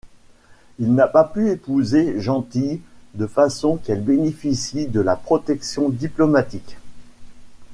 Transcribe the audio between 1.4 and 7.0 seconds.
épouser Gentille de façon qu’elle bénéficie de la protection diplomatique.